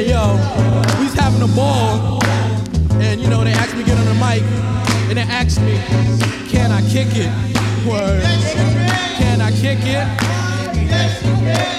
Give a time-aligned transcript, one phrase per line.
[0.00, 0.32] Yo,
[0.98, 2.24] we was having a ball,
[3.02, 4.42] and you know they asked me to get on the mic,
[5.10, 5.76] and they asked me,
[6.48, 7.30] can I kick it?
[7.86, 8.22] Word.
[9.18, 11.69] Can I kick it?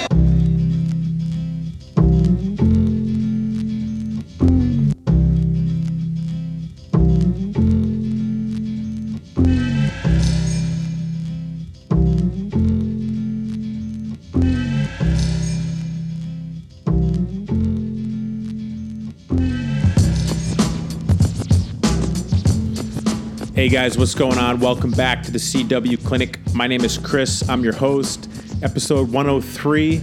[23.62, 24.58] Hey guys, what's going on?
[24.58, 26.40] Welcome back to the CW Clinic.
[26.52, 27.48] My name is Chris.
[27.48, 28.28] I'm your host.
[28.60, 30.02] Episode 103.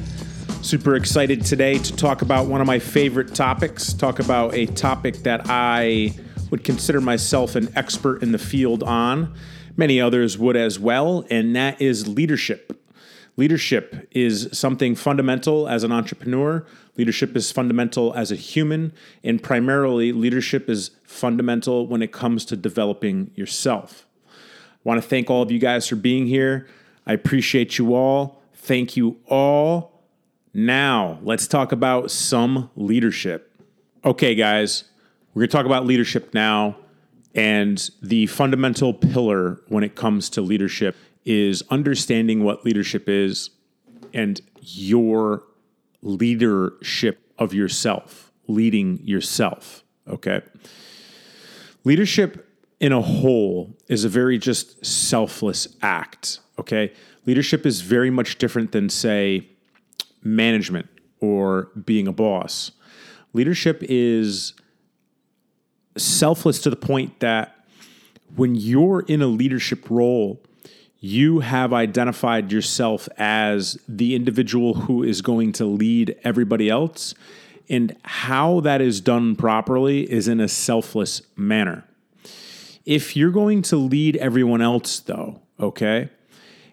[0.61, 3.91] Super excited today to talk about one of my favorite topics.
[3.91, 6.13] Talk about a topic that I
[6.51, 9.35] would consider myself an expert in the field on.
[9.75, 12.81] Many others would as well, and that is leadership.
[13.35, 16.65] Leadership is something fundamental as an entrepreneur.
[16.99, 18.91] Leadership is fundamental as a human.
[19.23, 24.05] And primarily, leadership is fundamental when it comes to developing yourself.
[24.27, 24.31] I
[24.83, 26.67] want to thank all of you guys for being here.
[27.07, 28.41] I appreciate you all.
[28.53, 30.03] Thank you all.
[30.53, 33.49] Now, let's talk about some leadership.
[34.03, 34.83] Okay, guys,
[35.33, 36.75] we're going to talk about leadership now.
[37.33, 43.51] And the fundamental pillar when it comes to leadership is understanding what leadership is
[44.13, 45.43] and your
[46.01, 49.83] leadership of yourself, leading yourself.
[50.07, 50.41] Okay.
[51.83, 52.47] Leadership
[52.79, 56.39] in a whole is a very just selfless act.
[56.57, 56.93] Okay.
[57.25, 59.47] Leadership is very much different than, say,
[60.23, 60.87] management
[61.19, 62.71] or being a boss.
[63.33, 64.53] Leadership is
[65.97, 67.55] selfless to the point that
[68.35, 70.41] when you're in a leadership role,
[70.99, 77.13] you have identified yourself as the individual who is going to lead everybody else.
[77.69, 81.85] And how that is done properly is in a selfless manner.
[82.85, 86.09] If you're going to lead everyone else, though, okay,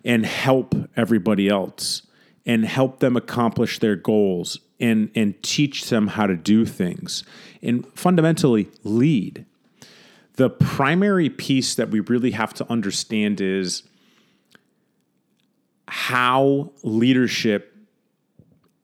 [0.05, 2.03] and help everybody else
[2.47, 7.25] and help them accomplish their goals and, and teach them how to do things
[7.63, 9.45] and fundamentally lead,
[10.35, 13.83] the primary piece that we really have to understand is
[15.89, 17.77] how leadership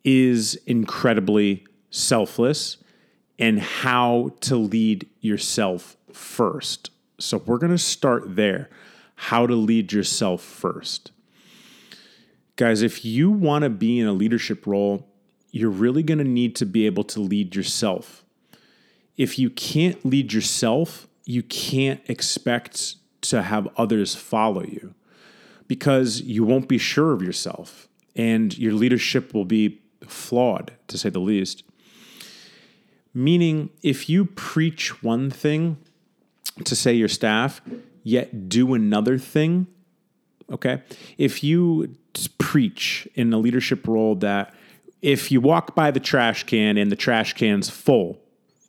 [0.04, 2.78] is incredibly selfless
[3.38, 6.90] and how to lead yourself first.
[7.18, 8.68] So, we're going to start there
[9.14, 11.12] how to lead yourself first.
[12.56, 15.08] Guys, if you want to be in a leadership role,
[15.52, 18.24] you're really going to need to be able to lead yourself.
[19.16, 24.94] If you can't lead yourself, you can't expect to have others follow you
[25.72, 31.08] because you won't be sure of yourself and your leadership will be flawed, to say
[31.08, 31.62] the least.
[33.14, 35.78] Meaning, if you preach one thing
[36.64, 37.62] to say your staff,
[38.02, 39.66] yet do another thing,
[40.50, 40.82] okay?
[41.16, 41.96] If you
[42.36, 44.52] preach in a leadership role that
[45.00, 48.20] if you walk by the trash can and the trash can's full,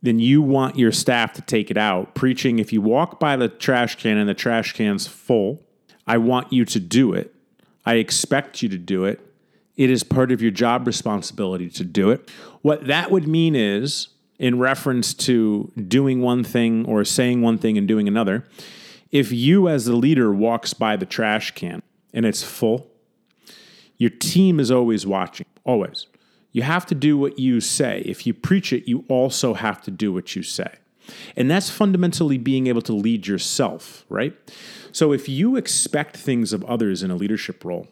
[0.02, 2.16] then you want your staff to take it out.
[2.16, 5.60] Preaching, if you walk by the trash can and the trash can's full,
[6.06, 7.34] I want you to do it.
[7.86, 9.20] I expect you to do it.
[9.76, 12.30] It is part of your job responsibility to do it.
[12.62, 14.10] What that would mean is,
[14.40, 18.44] in reference to doing one thing or saying one thing and doing another,
[19.12, 21.82] if you as the leader walks by the trash can
[22.14, 22.88] and it's full,
[23.98, 26.08] your team is always watching, always.
[26.52, 28.02] You have to do what you say.
[28.06, 30.74] If you preach it, you also have to do what you say.
[31.36, 34.34] And that's fundamentally being able to lead yourself, right?
[34.92, 37.88] So if you expect things of others in a leadership role,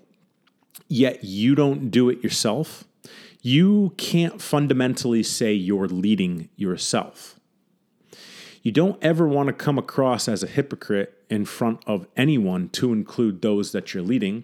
[0.88, 2.84] yet you don't do it yourself,
[3.42, 7.40] you can't fundamentally say you're leading yourself.
[8.62, 12.92] You don't ever want to come across as a hypocrite in front of anyone to
[12.92, 14.44] include those that you're leading.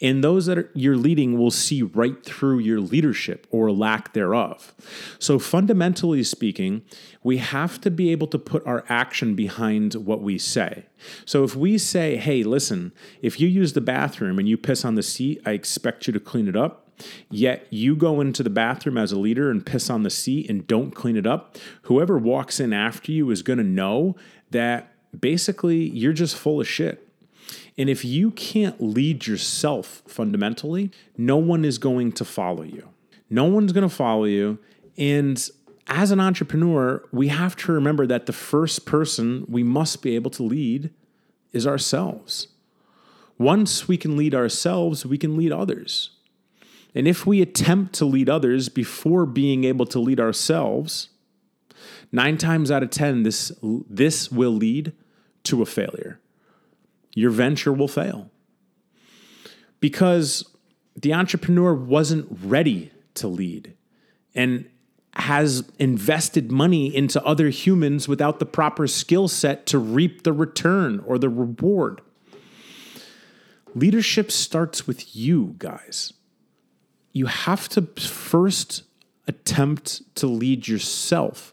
[0.00, 4.72] And those that are, you're leading will see right through your leadership or lack thereof.
[5.18, 6.82] So, fundamentally speaking,
[7.24, 10.86] we have to be able to put our action behind what we say.
[11.24, 14.94] So, if we say, hey, listen, if you use the bathroom and you piss on
[14.94, 16.84] the seat, I expect you to clean it up.
[17.30, 20.66] Yet you go into the bathroom as a leader and piss on the seat and
[20.66, 21.56] don't clean it up.
[21.82, 24.16] Whoever walks in after you is going to know
[24.50, 27.08] that basically you're just full of shit.
[27.76, 32.88] And if you can't lead yourself fundamentally, no one is going to follow you.
[33.30, 34.58] No one's going to follow you.
[34.96, 35.48] And
[35.86, 40.30] as an entrepreneur, we have to remember that the first person we must be able
[40.32, 40.90] to lead
[41.52, 42.48] is ourselves.
[43.38, 46.10] Once we can lead ourselves, we can lead others.
[46.94, 51.10] And if we attempt to lead others before being able to lead ourselves,
[52.10, 54.92] nine times out of 10, this, this will lead
[55.48, 56.20] to a failure.
[57.14, 58.30] Your venture will fail
[59.80, 60.44] because
[60.94, 63.74] the entrepreneur wasn't ready to lead
[64.34, 64.68] and
[65.14, 71.02] has invested money into other humans without the proper skill set to reap the return
[71.06, 72.00] or the reward.
[73.74, 76.12] Leadership starts with you, guys.
[77.12, 78.82] You have to first
[79.26, 81.52] attempt to lead yourself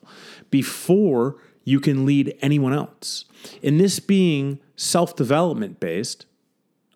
[0.51, 3.25] before you can lead anyone else.
[3.61, 6.25] In this being self development based,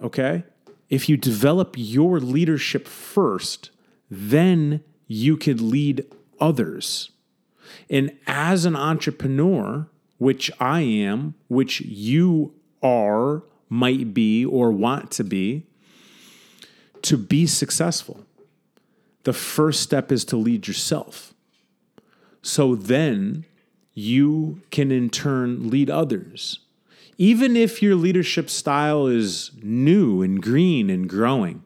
[0.01, 0.43] okay,
[0.89, 3.69] if you develop your leadership first,
[4.09, 6.05] then you could lead
[6.39, 7.11] others.
[7.89, 9.87] And as an entrepreneur,
[10.17, 15.67] which I am, which you are, might be, or want to be,
[17.03, 18.25] to be successful,
[19.23, 21.33] the first step is to lead yourself.
[22.41, 23.45] So then
[23.99, 26.59] you can in turn lead others.
[27.17, 31.63] Even if your leadership style is new and green and growing,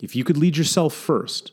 [0.00, 1.50] if you could lead yourself first,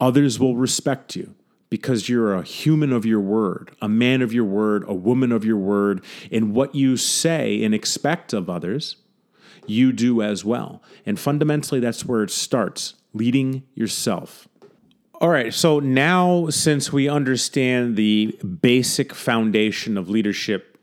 [0.00, 1.34] others will respect you
[1.70, 5.44] because you're a human of your word, a man of your word, a woman of
[5.44, 8.96] your word, and what you say and expect of others,
[9.66, 10.82] you do as well.
[11.06, 14.48] And fundamentally, that's where it starts leading yourself.
[15.24, 20.76] All right, so now since we understand the basic foundation of leadership,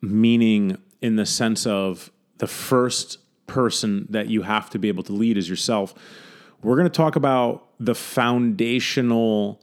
[0.00, 5.12] meaning in the sense of the first person that you have to be able to
[5.12, 5.92] lead is yourself,
[6.62, 9.60] we're going to talk about the foundational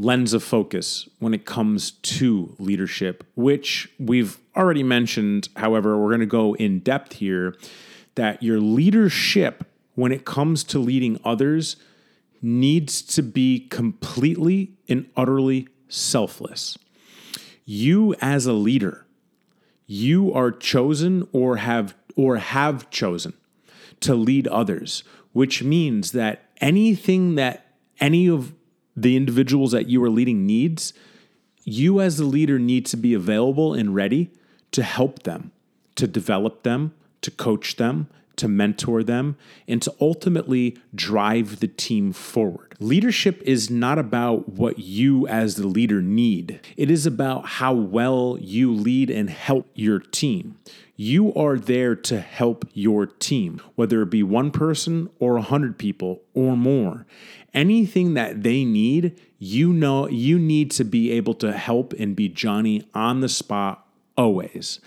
[0.00, 5.48] lens of focus when it comes to leadership, which we've already mentioned.
[5.54, 7.54] However, we're going to go in depth here
[8.16, 9.64] that your leadership,
[9.94, 11.76] when it comes to leading others,
[12.44, 16.76] needs to be completely and utterly selfless.
[17.64, 19.06] You as a leader,
[19.86, 23.32] you are chosen or have or have chosen
[24.00, 27.66] to lead others, which means that anything that
[27.98, 28.52] any of
[28.94, 30.92] the individuals that you are leading needs,
[31.64, 34.30] you as the leader need to be available and ready
[34.72, 35.50] to help them,
[35.96, 39.36] to develop them, to coach them, to mentor them,
[39.66, 42.74] and to ultimately drive the team forward.
[42.80, 48.36] Leadership is not about what you as the leader need, it is about how well
[48.40, 50.58] you lead and help your team.
[50.96, 55.76] You are there to help your team, whether it be one person or a hundred
[55.76, 57.04] people or more.
[57.52, 62.28] Anything that they need, you know, you need to be able to help and be
[62.28, 64.78] Johnny on the spot always.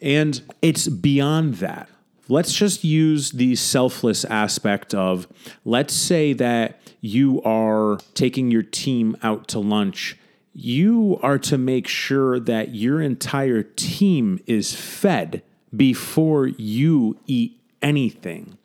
[0.00, 1.88] And it's beyond that
[2.28, 5.26] let's just use the selfless aspect of
[5.64, 10.16] let's say that you are taking your team out to lunch.
[10.52, 15.42] You are to make sure that your entire team is fed
[15.74, 18.58] before you eat anything.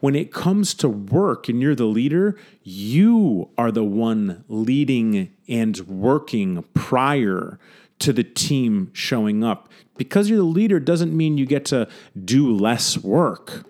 [0.00, 5.78] When it comes to work and you're the leader, you are the one leading and
[5.86, 7.58] working prior
[8.02, 9.68] to the team showing up.
[9.96, 11.88] Because you're the leader doesn't mean you get to
[12.24, 13.64] do less work.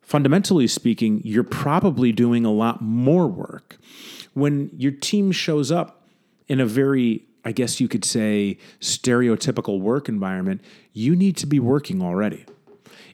[0.00, 3.76] Fundamentally speaking, you're probably doing a lot more work.
[4.34, 6.04] When your team shows up
[6.48, 10.62] in a very, I guess you could say, stereotypical work environment,
[10.92, 12.44] you need to be working already.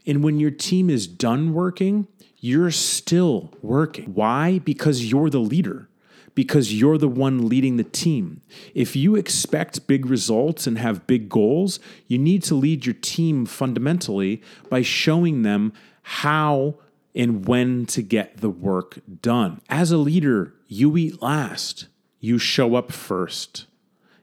[0.06, 2.06] And when your team is done working,
[2.38, 4.14] you're still working.
[4.14, 4.60] Why?
[4.60, 5.88] Because you're the leader
[6.36, 8.42] because you're the one leading the team.
[8.74, 13.46] If you expect big results and have big goals, you need to lead your team
[13.46, 16.76] fundamentally by showing them how
[17.14, 19.62] and when to get the work done.
[19.70, 21.86] As a leader, you eat last,
[22.20, 23.64] you show up first,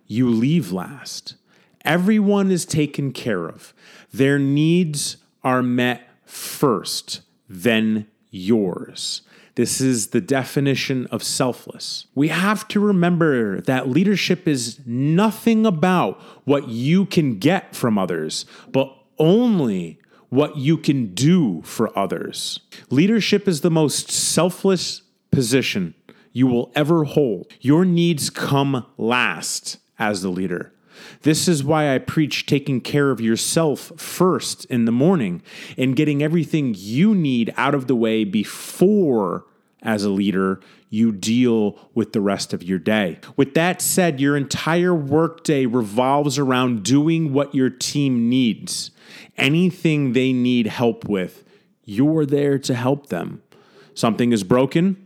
[0.06, 1.36] you leave last.
[1.84, 3.74] Everyone is taken care of.
[4.14, 9.24] Their needs are met first, then yours.
[9.56, 12.08] This is the definition of selfless.
[12.16, 18.46] We have to remember that leadership is nothing about what you can get from others,
[18.72, 22.60] but only what you can do for others.
[22.90, 25.94] Leadership is the most selfless position
[26.32, 27.52] you will ever hold.
[27.62, 30.73] Your needs come last as the leader.
[31.22, 35.42] This is why I preach taking care of yourself first in the morning
[35.78, 39.46] and getting everything you need out of the way before,
[39.82, 43.20] as a leader, you deal with the rest of your day.
[43.36, 48.92] With that said, your entire workday revolves around doing what your team needs.
[49.36, 51.44] Anything they need help with,
[51.84, 53.42] you're there to help them.
[53.94, 55.06] Something is broken,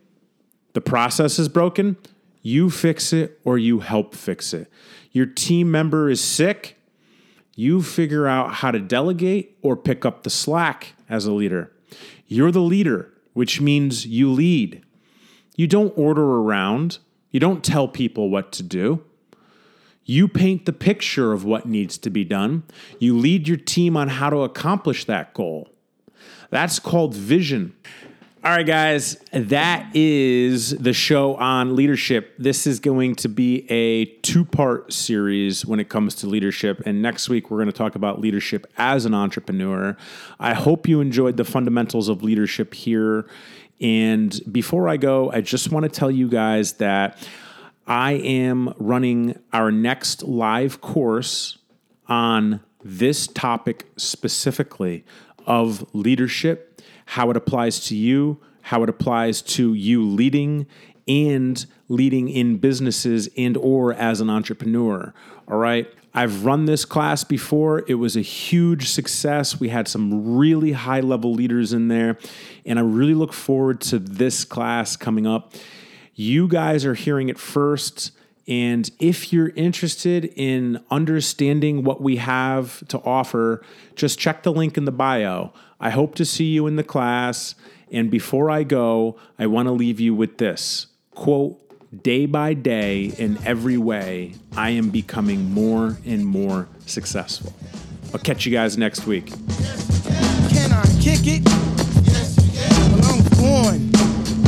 [0.78, 1.98] The process is broken,
[2.44, 4.70] you fix it or you help fix it.
[5.18, 6.78] Your team member is sick,
[7.56, 11.72] you figure out how to delegate or pick up the slack as a leader.
[12.28, 14.86] You're the leader, which means you lead.
[15.56, 17.00] You don't order around,
[17.32, 19.04] you don't tell people what to do.
[20.06, 22.62] You paint the picture of what needs to be done.
[23.00, 25.68] You lead your team on how to accomplish that goal.
[26.52, 27.76] That's called vision.
[28.44, 32.36] All right, guys, that is the show on leadership.
[32.38, 36.84] This is going to be a two part series when it comes to leadership.
[36.86, 39.98] And next week, we're going to talk about leadership as an entrepreneur.
[40.40, 43.28] I hope you enjoyed the fundamentals of leadership here.
[43.82, 47.28] And before I go, I just want to tell you guys that
[47.88, 51.58] I am running our next live course
[52.08, 55.06] on this topic specifically
[55.48, 56.67] of leadership
[57.08, 60.68] how it applies to you, how it applies to you leading
[61.08, 65.14] and leading in businesses and or as an entrepreneur.
[65.48, 65.88] All right?
[66.14, 67.86] I've run this class before.
[67.88, 69.60] It was a huge success.
[69.60, 72.18] We had some really high level leaders in there,
[72.66, 75.54] and I really look forward to this class coming up.
[76.14, 78.12] You guys are hearing it first.
[78.48, 83.62] And if you're interested in understanding what we have to offer,
[83.96, 85.54] just check the link in the bio.
[85.80, 87.56] I hope to see you in the class.
[87.92, 91.60] And before I go, I want to leave you with this quote,
[92.04, 97.54] day by day, in every way, I am becoming more and more successful.
[98.14, 99.28] I'll catch you guys next week.
[100.50, 101.42] Can I kick it?
[102.06, 102.92] Yes, you can.
[102.92, 103.92] Well, I'm born.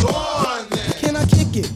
[0.02, 0.92] Go on then.
[1.00, 1.72] Can I kick it?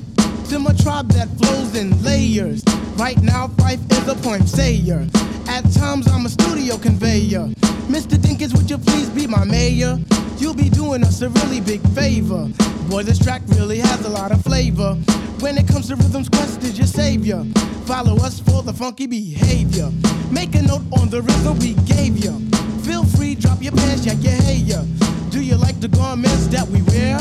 [0.50, 2.64] To my tribe that flows in layers.
[2.96, 5.08] Right now, Phife is a point sayer.
[5.48, 7.50] At times, I'm a studio conveyor.
[7.88, 8.18] Mr.
[8.18, 10.00] Dinkins, would you please be my mayor?
[10.38, 12.48] You'll be doing us a really big favor.
[12.90, 14.96] Boy, this track really has a lot of flavor.
[15.40, 17.44] When it comes to rhythms, Quest is your savior.
[17.86, 19.92] Follow us for the funky behavior.
[20.32, 22.40] Make a note on the rhythm we gave you.
[22.84, 24.84] Feel free, drop your pants, yank your hair.
[25.30, 27.20] Do you like the garments that we wear?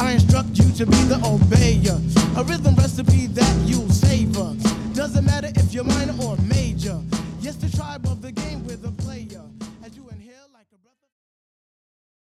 [0.00, 1.98] I instruct you to be the obeyer.
[2.36, 4.54] A rhythm recipe that you'll savor.
[4.94, 6.41] Doesn't matter if you're minor or.